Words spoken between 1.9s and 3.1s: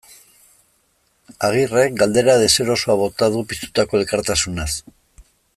galdera deserosoa